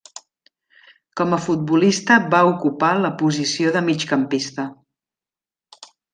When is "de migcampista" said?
3.77-4.67